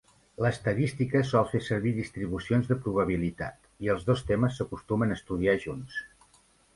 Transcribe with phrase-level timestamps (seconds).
[0.43, 6.01] L'estadística sol fer servir distribucions de probabilitat, i els dos temes s'acostumen a estudiar junts.